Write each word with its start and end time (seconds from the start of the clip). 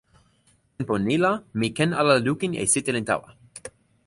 tenpo 0.75 0.95
ni 1.07 1.15
la 1.23 1.31
mi 1.59 1.67
ken 1.77 1.91
ala 1.99 2.15
lukin 2.25 2.53
e 2.63 2.65
sitelen 2.73 3.07
tawa. 3.09 3.29